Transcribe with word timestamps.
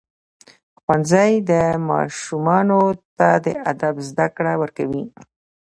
ښوونځی 0.81 1.33
ماشومانو 1.89 2.81
ته 3.17 3.27
د 3.45 3.47
ادب 3.71 3.95
زده 4.09 4.27
کړه 4.35 4.53
ورکوي. 4.61 5.03